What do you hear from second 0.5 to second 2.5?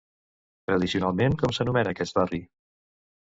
Tradicionalment com s'anomena aquest barri?